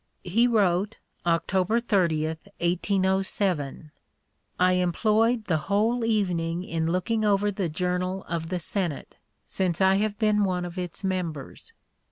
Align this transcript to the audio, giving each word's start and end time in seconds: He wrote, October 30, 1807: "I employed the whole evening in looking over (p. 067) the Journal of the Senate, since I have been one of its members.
He 0.23 0.47
wrote, 0.47 0.97
October 1.27 1.79
30, 1.79 2.25
1807: 2.25 3.91
"I 4.59 4.71
employed 4.71 5.45
the 5.45 5.57
whole 5.69 6.03
evening 6.03 6.63
in 6.63 6.87
looking 6.87 7.23
over 7.23 7.51
(p. 7.51 7.57
067) 7.57 7.63
the 7.63 7.71
Journal 7.77 8.25
of 8.27 8.49
the 8.49 8.57
Senate, 8.57 9.17
since 9.45 9.79
I 9.79 9.97
have 9.97 10.17
been 10.17 10.43
one 10.43 10.65
of 10.65 10.79
its 10.79 11.03
members. 11.03 11.73